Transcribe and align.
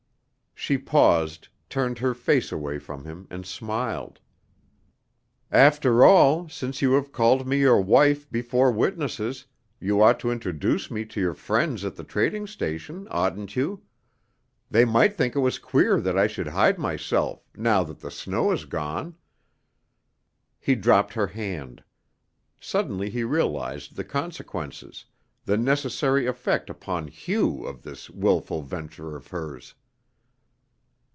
She 0.53 0.77
paused, 0.77 1.47
turned 1.69 1.97
her 1.97 2.13
face 2.13 2.51
away 2.51 2.77
from 2.77 3.03
him 3.03 3.25
and 3.31 3.47
smiled. 3.47 4.19
"After 5.49 6.05
all, 6.05 6.47
since 6.49 6.83
you 6.83 6.93
have 6.93 7.11
called 7.11 7.47
me 7.47 7.57
your 7.61 7.81
wife 7.81 8.29
before 8.29 8.71
witnesses, 8.71 9.47
you 9.79 10.03
ought 10.03 10.19
to 10.19 10.29
introduce 10.29 10.91
me 10.91 11.03
to 11.05 11.19
your 11.19 11.33
friends 11.33 11.83
at 11.83 11.95
the 11.95 12.03
trading 12.03 12.45
station, 12.45 13.07
oughtn't 13.09 13.55
you? 13.55 13.81
They 14.69 14.85
might 14.85 15.15
think 15.17 15.35
it 15.35 15.39
was 15.39 15.57
queer 15.57 15.99
that 15.99 16.15
I 16.15 16.27
should 16.27 16.49
hide 16.49 16.77
myself, 16.77 17.49
now 17.55 17.83
that 17.83 18.01
the 18.01 18.11
snow 18.11 18.51
has 18.51 18.65
gone." 18.65 19.15
He 20.59 20.75
dropped 20.75 21.15
her 21.15 21.25
hand. 21.27 21.83
Suddenly 22.59 23.09
he 23.09 23.23
realized 23.23 23.95
the 23.95 24.03
consequences, 24.05 25.05
the 25.43 25.57
necessary 25.57 26.27
effect 26.27 26.69
upon 26.69 27.07
Hugh 27.07 27.63
of 27.65 27.81
this 27.81 28.11
willful 28.11 28.61
venture 28.61 29.15
of 29.15 29.25
hers. 29.29 29.73